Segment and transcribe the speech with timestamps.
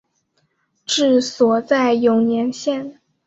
[0.83, 2.99] 治所在永年县。